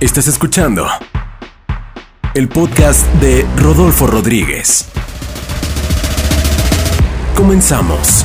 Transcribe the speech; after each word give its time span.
Estás 0.00 0.28
escuchando 0.28 0.86
el 2.32 2.48
podcast 2.48 3.06
de 3.20 3.44
Rodolfo 3.58 4.06
Rodríguez. 4.06 4.88
Comenzamos. 7.36 8.24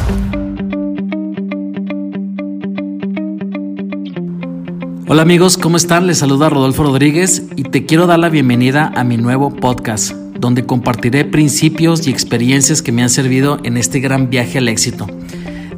Hola 5.09 5.21
amigos, 5.21 5.57
¿cómo 5.57 5.75
están? 5.75 6.07
Les 6.07 6.19
saluda 6.19 6.47
Rodolfo 6.47 6.83
Rodríguez 6.83 7.43
y 7.57 7.63
te 7.63 7.85
quiero 7.85 8.07
dar 8.07 8.19
la 8.19 8.29
bienvenida 8.29 8.93
a 8.95 9.03
mi 9.03 9.17
nuevo 9.17 9.53
podcast, 9.53 10.13
donde 10.39 10.65
compartiré 10.65 11.25
principios 11.25 12.07
y 12.07 12.09
experiencias 12.09 12.81
que 12.81 12.93
me 12.93 13.03
han 13.03 13.09
servido 13.09 13.59
en 13.63 13.75
este 13.75 13.99
gran 13.99 14.29
viaje 14.29 14.59
al 14.59 14.69
éxito. 14.69 15.07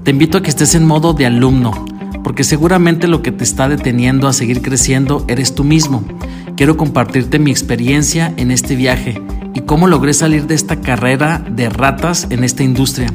Te 0.03 0.11
invito 0.11 0.37
a 0.37 0.43
que 0.43 0.51
estés 0.51 0.75
en 0.75 0.85
modo 0.85 1.13
de 1.13 1.25
alumno, 1.25 1.87
porque 2.27 2.43
seguramente 2.43 3.07
lo 3.07 3.21
que 3.21 3.31
te 3.31 3.45
está 3.45 3.69
deteniendo 3.69 4.27
a 4.27 4.33
seguir 4.33 4.61
creciendo 4.61 5.23
eres 5.29 5.55
tú 5.55 5.63
mismo. 5.63 6.03
Quiero 6.57 6.75
compartirte 6.75 7.39
mi 7.39 7.51
experiencia 7.51 8.33
en 8.35 8.51
este 8.51 8.75
viaje 8.75 9.21
y 9.53 9.61
cómo 9.61 9.87
logré 9.87 10.13
salir 10.13 10.45
de 10.45 10.53
esta 10.53 10.81
carrera 10.81 11.41
de 11.49 11.69
ratas 11.69 12.27
en 12.29 12.43
esta 12.43 12.63
industria. 12.63 13.07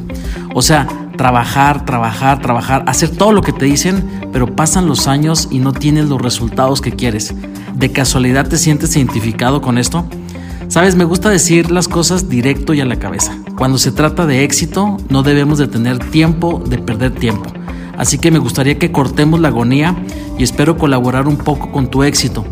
O 0.54 0.62
sea, 0.62 0.88
trabajar, 1.18 1.84
trabajar, 1.84 2.40
trabajar, 2.40 2.84
hacer 2.86 3.10
todo 3.10 3.32
lo 3.32 3.42
que 3.42 3.52
te 3.52 3.66
dicen, 3.66 4.02
pero 4.32 4.56
pasan 4.56 4.86
los 4.86 5.06
años 5.06 5.46
y 5.50 5.58
no 5.58 5.74
tienes 5.74 6.08
los 6.08 6.22
resultados 6.22 6.80
que 6.80 6.92
quieres. 6.92 7.34
¿De 7.74 7.92
casualidad 7.92 8.48
te 8.48 8.56
sientes 8.56 8.96
identificado 8.96 9.60
con 9.60 9.76
esto? 9.76 10.06
Sabes, 10.68 10.96
me 10.96 11.04
gusta 11.04 11.28
decir 11.28 11.70
las 11.70 11.86
cosas 11.86 12.30
directo 12.30 12.72
y 12.72 12.80
a 12.80 12.86
la 12.86 12.96
cabeza. 12.96 13.36
Cuando 13.58 13.76
se 13.76 13.92
trata 13.92 14.24
de 14.24 14.42
éxito, 14.42 14.96
no 15.10 15.22
debemos 15.22 15.58
de 15.58 15.68
tener 15.68 15.98
tiempo 15.98 16.62
de 16.66 16.78
perder 16.78 17.10
tiempo. 17.10 17.52
Así 18.02 18.18
que 18.18 18.32
me 18.32 18.40
gustaría 18.40 18.80
que 18.80 18.90
cortemos 18.90 19.38
la 19.38 19.46
agonía 19.46 19.94
y 20.36 20.42
espero 20.42 20.76
colaborar 20.76 21.28
un 21.28 21.36
poco 21.36 21.70
con 21.70 21.88
tu 21.88 22.02
éxito. 22.02 22.44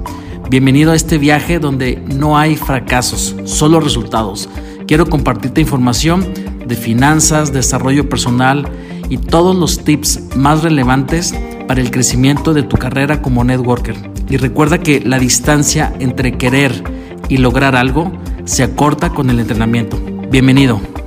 Bienvenido 0.48 0.92
a 0.92 0.94
este 0.94 1.18
viaje 1.18 1.58
donde 1.58 2.00
no 2.06 2.38
hay 2.38 2.54
fracasos, 2.54 3.34
solo 3.46 3.80
resultados. 3.80 4.48
Quiero 4.86 5.06
compartirte 5.06 5.60
información 5.60 6.24
de 6.64 6.76
finanzas, 6.76 7.52
desarrollo 7.52 8.08
personal 8.08 8.68
y 9.08 9.16
todos 9.16 9.56
los 9.56 9.82
tips 9.82 10.36
más 10.36 10.62
relevantes 10.62 11.34
para 11.66 11.80
el 11.80 11.90
crecimiento 11.90 12.54
de 12.54 12.62
tu 12.62 12.76
carrera 12.76 13.20
como 13.20 13.42
networker. 13.42 13.96
Y 14.28 14.36
recuerda 14.36 14.78
que 14.78 15.00
la 15.00 15.18
distancia 15.18 15.92
entre 15.98 16.38
querer 16.38 16.84
y 17.28 17.38
lograr 17.38 17.74
algo 17.74 18.12
se 18.44 18.62
acorta 18.62 19.10
con 19.10 19.30
el 19.30 19.40
entrenamiento. 19.40 19.98
Bienvenido. 20.30 20.99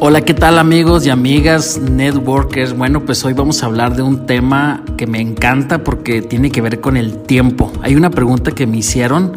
Hola, 0.00 0.20
¿qué 0.20 0.32
tal 0.32 0.60
amigos 0.60 1.04
y 1.06 1.10
amigas 1.10 1.76
networkers? 1.78 2.72
Bueno, 2.72 3.04
pues 3.04 3.24
hoy 3.24 3.32
vamos 3.32 3.64
a 3.64 3.66
hablar 3.66 3.96
de 3.96 4.02
un 4.02 4.26
tema 4.26 4.84
que 4.96 5.08
me 5.08 5.20
encanta 5.20 5.82
porque 5.82 6.22
tiene 6.22 6.52
que 6.52 6.60
ver 6.60 6.80
con 6.80 6.96
el 6.96 7.24
tiempo. 7.24 7.72
Hay 7.82 7.96
una 7.96 8.08
pregunta 8.08 8.52
que 8.52 8.68
me 8.68 8.76
hicieron, 8.76 9.32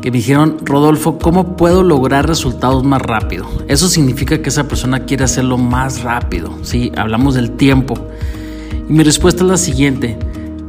que 0.00 0.12
me 0.12 0.18
dijeron, 0.18 0.58
Rodolfo, 0.62 1.18
¿cómo 1.18 1.56
puedo 1.56 1.82
lograr 1.82 2.28
resultados 2.28 2.84
más 2.84 3.02
rápido? 3.02 3.48
Eso 3.66 3.88
significa 3.88 4.40
que 4.40 4.50
esa 4.50 4.68
persona 4.68 5.00
quiere 5.00 5.24
hacerlo 5.24 5.58
más 5.58 6.04
rápido, 6.04 6.56
¿sí? 6.62 6.92
Hablamos 6.96 7.34
del 7.34 7.50
tiempo. 7.50 7.98
Y 8.88 8.92
mi 8.92 9.02
respuesta 9.02 9.42
es 9.42 9.50
la 9.50 9.56
siguiente. 9.56 10.16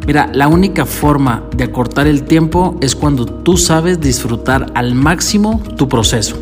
Mira, 0.08 0.28
la 0.34 0.48
única 0.48 0.88
forma 0.88 1.44
de 1.56 1.66
acortar 1.66 2.08
el 2.08 2.24
tiempo 2.24 2.80
es 2.82 2.96
cuando 2.96 3.28
tú 3.28 3.58
sabes 3.58 4.02
disfrutar 4.02 4.72
al 4.74 4.96
máximo 4.96 5.62
tu 5.78 5.88
proceso. 5.88 6.36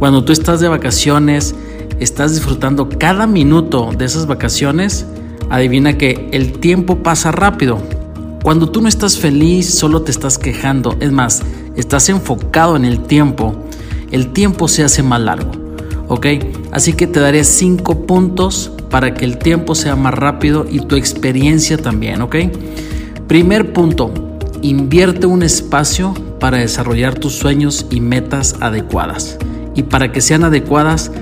Cuando 0.00 0.24
tú 0.24 0.32
estás 0.32 0.58
de 0.58 0.66
vacaciones, 0.66 1.54
estás 2.02 2.34
disfrutando 2.34 2.88
cada 2.88 3.26
minuto 3.26 3.90
de 3.96 4.04
esas 4.04 4.26
vacaciones, 4.26 5.06
adivina 5.50 5.96
que 5.96 6.28
el 6.32 6.58
tiempo 6.58 7.02
pasa 7.02 7.30
rápido. 7.30 7.78
Cuando 8.42 8.70
tú 8.70 8.80
no 8.80 8.88
estás 8.88 9.18
feliz, 9.18 9.72
solo 9.72 10.02
te 10.02 10.10
estás 10.10 10.36
quejando. 10.36 10.96
Es 10.98 11.12
más, 11.12 11.42
estás 11.76 12.08
enfocado 12.08 12.74
en 12.76 12.84
el 12.84 13.00
tiempo, 13.04 13.54
el 14.10 14.32
tiempo 14.32 14.66
se 14.66 14.82
hace 14.82 15.02
más 15.02 15.20
largo. 15.20 15.52
¿Ok? 16.08 16.26
Así 16.72 16.92
que 16.92 17.06
te 17.06 17.20
daré 17.20 17.44
cinco 17.44 18.04
puntos 18.04 18.72
para 18.90 19.14
que 19.14 19.24
el 19.24 19.38
tiempo 19.38 19.74
sea 19.74 19.94
más 19.94 20.12
rápido 20.12 20.66
y 20.68 20.80
tu 20.80 20.96
experiencia 20.96 21.78
también. 21.78 22.20
¿Ok? 22.20 22.36
Primer 23.28 23.72
punto, 23.72 24.12
invierte 24.60 25.26
un 25.26 25.42
espacio 25.44 26.14
para 26.40 26.58
desarrollar 26.58 27.14
tus 27.14 27.34
sueños 27.34 27.86
y 27.90 28.00
metas 28.00 28.56
adecuadas. 28.60 29.38
Y 29.74 29.84
para 29.84 30.10
que 30.10 30.20
sean 30.20 30.44
adecuadas, 30.44 31.12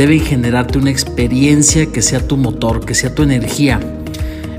deben 0.00 0.20
generarte 0.20 0.78
una 0.78 0.88
experiencia 0.88 1.92
que 1.92 2.00
sea 2.00 2.26
tu 2.26 2.38
motor, 2.38 2.86
que 2.86 2.94
sea 2.94 3.14
tu 3.14 3.22
energía. 3.22 3.78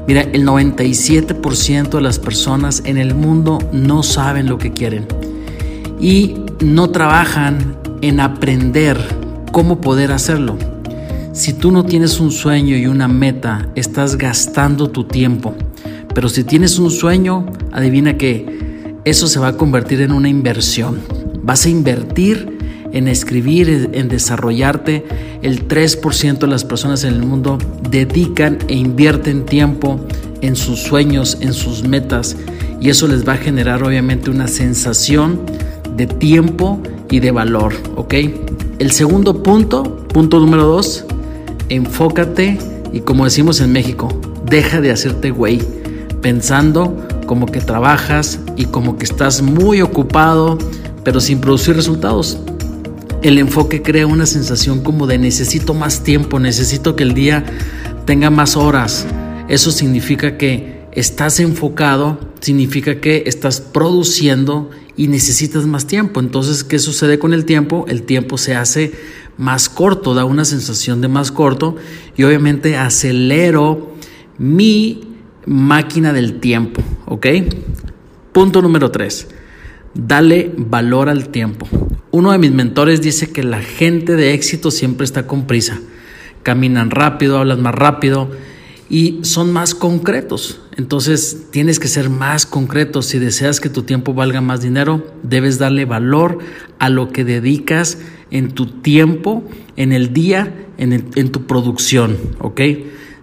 Mira, 0.08 0.22
el 0.22 0.46
97% 0.46 1.90
de 1.90 2.02
las 2.02 2.20
personas 2.20 2.84
en 2.86 3.00
el 3.00 3.16
mundo 3.16 3.58
no 3.74 4.04
saben 4.04 4.46
lo 4.46 4.60
que 4.60 4.72
quieren 4.72 5.08
y 6.00 6.36
no 6.64 6.92
trabajan 6.92 7.76
en 8.04 8.20
aprender 8.20 9.00
cómo 9.52 9.82
poder 9.82 10.12
hacerlo. 10.12 10.60
Si 11.34 11.54
tú 11.54 11.72
no 11.72 11.86
tienes 11.86 12.20
un 12.20 12.30
sueño 12.30 12.78
y 12.78 12.86
una 12.86 13.08
meta, 13.08 13.68
estás 13.74 14.18
gastando 14.18 14.92
tu 14.92 15.06
tiempo. 15.06 15.56
Pero 16.14 16.30
si 16.30 16.44
tienes 16.44 16.78
un 16.78 16.92
sueño, 16.92 17.48
adivina 17.72 18.16
que 18.16 18.94
eso 19.06 19.26
se 19.26 19.40
va 19.40 19.48
a 19.48 19.58
convertir 19.58 20.02
en 20.02 20.12
una 20.12 20.30
inversión. 20.30 21.00
Vas 21.42 21.66
a 21.66 21.70
invertir 21.70 22.60
en 22.94 23.08
escribir, 23.08 23.90
en 23.94 24.08
desarrollarte. 24.08 25.06
El 25.42 25.68
3% 25.68 26.40
de 26.40 26.48
las 26.48 26.66
personas 26.66 27.04
en 27.04 27.14
el 27.14 27.24
mundo 27.24 27.58
dedican 27.90 28.60
e 28.68 28.76
invierten 28.76 29.46
tiempo 29.46 30.00
en 30.42 30.56
sus 30.56 30.82
sueños, 30.82 31.38
en 31.42 31.54
sus 31.54 31.84
metas. 31.84 32.36
Y 32.80 32.90
eso 32.90 33.08
les 33.08 33.28
va 33.28 33.34
a 33.34 33.38
generar 33.38 33.84
obviamente 33.84 34.30
una 34.30 34.48
sensación 34.48 35.42
de 35.96 36.08
tiempo 36.08 36.82
y 37.10 37.20
de 37.20 37.32
valor. 37.32 37.74
¿Ok? 37.96 38.16
El 38.80 38.92
segundo 38.92 39.44
punto, 39.44 40.08
punto 40.08 40.40
número 40.40 40.66
dos, 40.66 41.06
enfócate 41.70 42.58
y 42.92 43.02
como 43.02 43.26
decimos 43.26 43.62
en 43.62 43.72
México, 43.72 44.10
deja 44.46 44.82
de 44.82 44.92
hacerte 44.92 45.32
güey, 45.32 45.62
pensando 46.22 46.98
como 47.28 47.46
que 47.46 47.62
trabajas 47.62 48.40
y 48.58 48.66
como 48.66 48.98
que 48.98 49.06
estás 49.06 49.42
muy 49.42 49.82
ocupado, 49.82 50.58
pero 51.04 51.22
sin 51.22 51.40
producir 51.40 51.76
resultados. 51.76 52.40
El 53.22 53.38
enfoque 53.38 53.84
crea 53.84 54.08
una 54.08 54.26
sensación 54.26 54.82
como 54.82 55.06
de 55.06 55.20
necesito 55.20 55.76
más 55.76 56.04
tiempo, 56.04 56.40
necesito 56.40 56.96
que 56.96 57.04
el 57.04 57.14
día 57.14 57.46
tenga 58.06 58.32
más 58.32 58.58
horas. 58.58 59.06
Eso 59.48 59.70
significa 59.70 60.38
que 60.38 60.88
estás 60.92 61.40
enfocado, 61.40 62.20
significa 62.40 63.00
que 63.00 63.24
estás 63.28 63.62
produciendo 63.62 64.72
y 64.98 65.08
necesitas 65.08 65.68
más 65.68 65.86
tiempo. 65.86 66.20
Entonces, 66.20 66.64
¿qué 66.64 66.80
sucede 66.80 67.20
con 67.20 67.34
el 67.34 67.46
tiempo? 67.46 67.86
El 67.88 68.04
tiempo 68.04 68.40
se 68.40 68.56
hace 68.56 68.92
más 69.38 69.70
corto, 69.70 70.16
da 70.16 70.26
una 70.26 70.44
sensación 70.44 71.00
de 71.00 71.08
más 71.08 71.32
corto 71.32 71.76
y 72.18 72.24
obviamente 72.24 72.76
acelero 72.76 73.96
mi 74.40 75.16
máquina 75.46 76.12
del 76.12 76.40
tiempo, 76.40 76.82
¿ok? 77.06 77.28
Punto 78.32 78.64
número 78.64 78.90
tres, 78.90 79.28
dale 79.94 80.52
valor 80.58 81.08
al 81.08 81.30
tiempo. 81.30 81.68
Uno 82.12 82.34
de 82.34 82.38
mis 82.38 82.52
mentores 82.52 83.02
dice 83.02 83.32
que 83.32 83.42
la 83.42 83.62
gente 83.62 84.18
de 84.18 84.34
éxito 84.34 84.70
siempre 84.70 85.06
está 85.06 85.28
con 85.28 85.48
prisa. 85.48 85.80
Caminan 86.44 86.92
rápido, 86.92 87.38
hablan 87.38 87.62
más 87.62 87.74
rápido 87.74 88.30
y 88.90 89.20
son 89.22 89.54
más 89.54 89.74
concretos. 89.74 90.60
Entonces 90.76 91.48
tienes 91.52 91.80
que 91.80 91.88
ser 91.88 92.10
más 92.10 92.46
concreto. 92.46 93.02
Si 93.02 93.18
deseas 93.18 93.62
que 93.62 93.70
tu 93.70 93.84
tiempo 93.84 94.14
valga 94.14 94.42
más 94.42 94.62
dinero, 94.62 95.06
debes 95.24 95.58
darle 95.58 95.86
valor 95.86 96.40
a 96.80 96.90
lo 96.90 97.14
que 97.14 97.24
dedicas 97.24 97.98
en 98.30 98.52
tu 98.52 98.66
tiempo, 98.66 99.46
en 99.78 99.94
el 99.94 100.12
día, 100.12 100.54
en, 100.78 101.12
en 101.16 101.32
tu 101.32 101.48
producción. 101.48 102.18
¿Ok? 102.40 102.60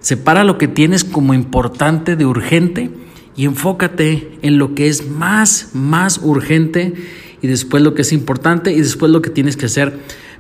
Separa 0.01 0.45
lo 0.45 0.57
que 0.57 0.69
tienes 0.69 1.05
como 1.05 1.35
importante 1.35 2.17
de 2.17 2.25
urgente 2.25 2.91
y 3.37 3.45
enfócate 3.45 4.39
en 4.41 4.57
lo 4.57 4.75
que 4.75 4.89
es 4.89 5.11
más, 5.11 5.71
más 5.75 6.21
urgente 6.23 6.95
y 7.43 7.47
después 7.47 7.83
lo 7.83 7.95
que 7.95 8.03
es 8.03 8.13
importante 8.13 8.73
y 8.73 8.81
después 8.81 9.11
lo 9.13 9.23
que 9.23 9.31
tienes 9.31 9.57
que 9.57 9.67
hacer. 9.67 9.99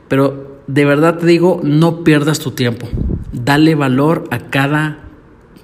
Pero 0.08 0.60
de 0.66 0.84
verdad 0.84 1.18
te 1.18 1.26
digo, 1.26 1.60
no 1.62 2.04
pierdas 2.04 2.38
tu 2.38 2.52
tiempo. 2.52 2.88
Dale 3.32 3.74
valor 3.74 4.24
a 4.30 4.38
cada 4.50 5.04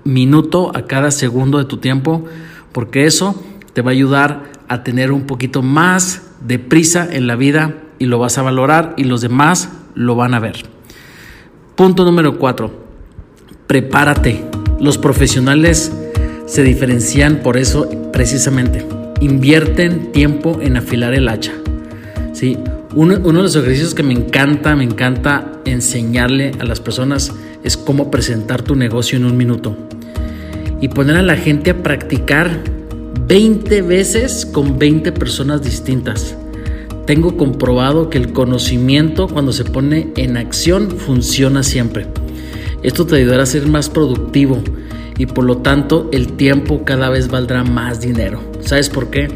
minuto, 0.04 0.70
a 0.74 0.86
cada 0.86 1.10
segundo 1.10 1.58
de 1.58 1.64
tu 1.64 1.78
tiempo, 1.78 2.24
porque 2.72 3.06
eso 3.06 3.42
te 3.72 3.82
va 3.82 3.90
a 3.90 3.92
ayudar 3.92 4.52
a 4.68 4.82
tener 4.82 5.12
un 5.12 5.22
poquito 5.22 5.62
más 5.62 6.22
de 6.40 6.58
prisa 6.58 7.08
en 7.10 7.26
la 7.26 7.36
vida 7.36 7.74
y 7.98 8.06
lo 8.06 8.18
vas 8.18 8.38
a 8.38 8.42
valorar 8.42 8.94
y 8.96 9.04
los 9.04 9.20
demás 9.20 9.70
lo 9.94 10.16
van 10.16 10.34
a 10.34 10.40
ver. 10.40 10.64
Punto 11.74 12.04
número 12.04 12.38
cuatro, 12.38 12.70
prepárate. 13.66 14.44
Los 14.80 14.98
profesionales 14.98 15.92
se 16.46 16.62
diferencian 16.62 17.40
por 17.42 17.56
eso 17.56 17.88
precisamente 18.12 18.93
invierten 19.20 20.12
tiempo 20.12 20.58
en 20.60 20.76
afilar 20.76 21.14
el 21.14 21.28
hacha. 21.28 21.52
Sí, 22.32 22.58
uno, 22.94 23.16
de 23.16 23.32
los 23.32 23.56
ejercicios 23.56 23.94
que 23.94 24.02
me 24.02 24.14
encanta, 24.14 24.76
me 24.76 24.84
encanta 24.84 25.52
enseñarle 25.64 26.52
a 26.60 26.64
las 26.64 26.80
personas 26.80 27.32
es 27.64 27.76
cómo 27.76 28.10
presentar 28.10 28.62
tu 28.62 28.76
negocio 28.76 29.18
en 29.18 29.24
un 29.24 29.36
minuto. 29.36 29.76
Y 30.80 30.88
poner 30.88 31.16
a 31.16 31.22
la 31.22 31.36
gente 31.36 31.70
a 31.70 31.82
practicar 31.82 32.62
20 33.26 33.82
veces 33.82 34.46
con 34.46 34.78
20 34.78 35.12
personas 35.12 35.62
distintas. 35.62 36.36
Tengo 37.06 37.36
comprobado 37.36 38.10
que 38.10 38.18
el 38.18 38.32
conocimiento 38.32 39.28
cuando 39.28 39.52
se 39.52 39.64
pone 39.64 40.12
en 40.16 40.36
acción 40.36 40.90
funciona 40.90 41.62
siempre. 41.62 42.06
Esto 42.82 43.06
te 43.06 43.16
ayudará 43.16 43.42
a 43.42 43.46
ser 43.46 43.66
más 43.66 43.88
productivo 43.88 44.62
y 45.18 45.26
por 45.26 45.44
lo 45.44 45.58
tanto 45.58 46.08
el 46.12 46.32
tiempo 46.32 46.84
cada 46.84 47.08
vez 47.10 47.28
valdrá 47.28 47.64
más 47.64 48.00
dinero. 48.00 48.40
¿Sabes 48.60 48.88
por 48.88 49.10
qué? 49.10 49.28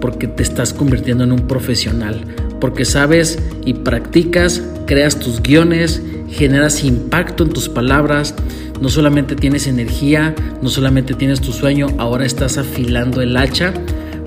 Porque 0.00 0.26
te 0.26 0.42
estás 0.42 0.72
convirtiendo 0.72 1.24
en 1.24 1.32
un 1.32 1.46
profesional, 1.46 2.24
porque 2.60 2.84
sabes 2.84 3.38
y 3.64 3.74
practicas, 3.74 4.62
creas 4.86 5.18
tus 5.18 5.42
guiones, 5.42 6.02
generas 6.30 6.84
impacto 6.84 7.44
en 7.44 7.50
tus 7.50 7.68
palabras, 7.68 8.34
no 8.80 8.88
solamente 8.88 9.36
tienes 9.36 9.66
energía, 9.66 10.34
no 10.60 10.68
solamente 10.68 11.14
tienes 11.14 11.40
tu 11.40 11.52
sueño, 11.52 11.88
ahora 11.98 12.26
estás 12.26 12.58
afilando 12.58 13.22
el 13.22 13.36
hacha. 13.36 13.72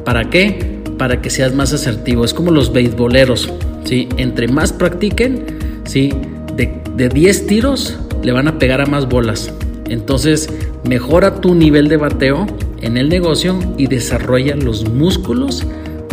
¿Para 0.05 0.29
qué? 0.29 0.81
Para 0.97 1.21
que 1.21 1.29
seas 1.29 1.53
más 1.53 1.71
asertivo. 1.73 2.25
Es 2.25 2.33
como 2.33 2.51
los 2.51 2.73
beisboleros, 2.73 3.51
¿sí? 3.85 4.09
Entre 4.17 4.47
más 4.47 4.73
practiquen, 4.73 5.45
¿sí? 5.85 6.11
De, 6.55 6.81
de 6.95 7.09
10 7.09 7.45
tiros 7.45 7.97
le 8.23 8.31
van 8.31 8.47
a 8.47 8.57
pegar 8.57 8.81
a 8.81 8.85
más 8.85 9.07
bolas. 9.07 9.53
Entonces, 9.89 10.49
mejora 10.87 11.41
tu 11.41 11.55
nivel 11.55 11.87
de 11.87 11.97
bateo 11.97 12.47
en 12.81 12.97
el 12.97 13.09
negocio 13.09 13.59
y 13.77 13.87
desarrolla 13.87 14.55
los 14.55 14.89
músculos 14.89 15.65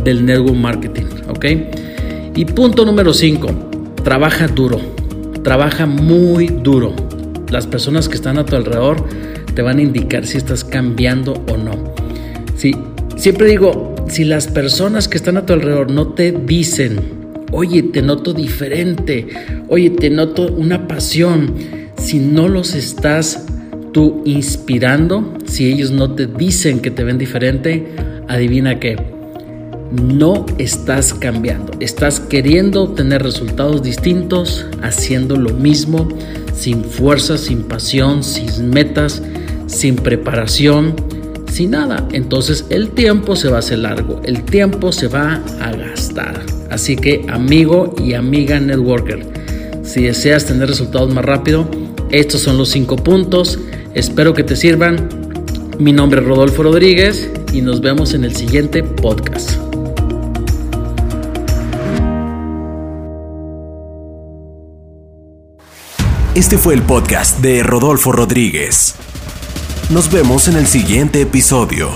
del 0.02 0.24
network 0.24 0.56
marketing, 0.56 1.04
¿ok? 1.28 1.44
Y 2.34 2.44
punto 2.46 2.84
número 2.84 3.14
5, 3.14 3.48
trabaja 4.02 4.48
duro, 4.48 4.80
trabaja 5.42 5.86
muy 5.86 6.48
duro. 6.48 6.94
Las 7.50 7.66
personas 7.66 8.08
que 8.08 8.16
están 8.16 8.38
a 8.38 8.44
tu 8.44 8.56
alrededor 8.56 9.04
te 9.54 9.62
van 9.62 9.78
a 9.78 9.82
indicar 9.82 10.26
si 10.26 10.36
estás 10.36 10.64
cambiando 10.64 11.32
o 11.52 11.56
no. 11.56 11.94
Sí, 12.56 12.74
siempre 13.16 13.48
digo, 13.48 13.94
si 14.08 14.24
las 14.24 14.46
personas 14.48 15.08
que 15.08 15.16
están 15.16 15.36
a 15.36 15.46
tu 15.46 15.52
alrededor 15.52 15.90
no 15.90 16.08
te 16.08 16.32
dicen, 16.32 17.00
oye, 17.52 17.82
te 17.82 18.02
noto 18.02 18.32
diferente, 18.32 19.26
oye, 19.68 19.90
te 19.90 20.10
noto 20.10 20.46
una 20.46 20.86
pasión, 20.86 21.54
si 21.96 22.18
no 22.18 22.48
los 22.48 22.74
estás 22.74 23.45
tú 23.96 24.20
inspirando, 24.26 25.32
si 25.46 25.72
ellos 25.72 25.90
no 25.90 26.10
te 26.10 26.26
dicen 26.26 26.80
que 26.80 26.90
te 26.90 27.02
ven 27.02 27.16
diferente, 27.16 27.94
adivina 28.28 28.78
qué, 28.78 28.94
no 29.90 30.44
estás 30.58 31.14
cambiando, 31.14 31.72
estás 31.80 32.20
queriendo 32.20 32.90
tener 32.90 33.22
resultados 33.22 33.82
distintos, 33.82 34.66
haciendo 34.82 35.36
lo 35.36 35.54
mismo, 35.54 36.10
sin 36.54 36.84
fuerza, 36.84 37.38
sin 37.38 37.62
pasión, 37.62 38.22
sin 38.22 38.68
metas, 38.68 39.22
sin 39.66 39.96
preparación, 39.96 40.94
sin 41.50 41.70
nada. 41.70 42.06
Entonces 42.12 42.66
el 42.68 42.90
tiempo 42.90 43.34
se 43.34 43.48
va 43.48 43.56
a 43.56 43.60
hacer 43.60 43.78
largo, 43.78 44.20
el 44.26 44.42
tiempo 44.42 44.92
se 44.92 45.08
va 45.08 45.42
a 45.58 45.72
gastar. 45.72 46.44
Así 46.68 46.96
que 46.96 47.24
amigo 47.30 47.94
y 48.04 48.12
amiga 48.12 48.60
networker, 48.60 49.26
si 49.84 50.02
deseas 50.02 50.44
tener 50.44 50.68
resultados 50.68 51.14
más 51.14 51.24
rápido, 51.24 51.66
estos 52.10 52.42
son 52.42 52.58
los 52.58 52.68
cinco 52.68 52.96
puntos 52.96 53.58
Espero 53.96 54.34
que 54.34 54.44
te 54.44 54.56
sirvan. 54.56 55.08
Mi 55.78 55.90
nombre 55.90 56.20
es 56.20 56.26
Rodolfo 56.26 56.62
Rodríguez 56.62 57.30
y 57.54 57.62
nos 57.62 57.80
vemos 57.80 58.12
en 58.12 58.24
el 58.24 58.36
siguiente 58.36 58.82
podcast. 58.82 59.52
Este 66.34 66.58
fue 66.58 66.74
el 66.74 66.82
podcast 66.82 67.40
de 67.40 67.62
Rodolfo 67.62 68.12
Rodríguez. 68.12 68.96
Nos 69.88 70.12
vemos 70.12 70.46
en 70.48 70.56
el 70.56 70.66
siguiente 70.66 71.22
episodio. 71.22 71.88